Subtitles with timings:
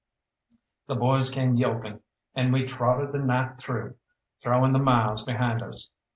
[0.87, 1.99] The boys came yelping,
[2.33, 3.97] and we trotted the night through,
[4.41, 5.91] throwing the miles behind us.